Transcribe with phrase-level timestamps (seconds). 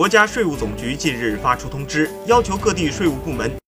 [0.00, 3.52] 国家税务总局近日发出通知要求各地税务部门